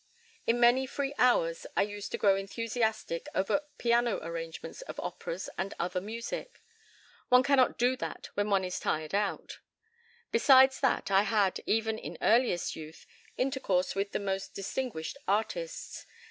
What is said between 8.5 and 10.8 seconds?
is tired out. Besides